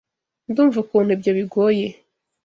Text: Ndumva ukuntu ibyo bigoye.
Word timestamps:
Ndumva 0.49 0.77
ukuntu 0.83 1.09
ibyo 1.15 1.31
bigoye. 1.37 1.87